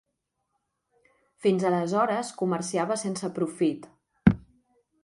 [1.47, 3.89] Fins aleshores comerciava sense profit.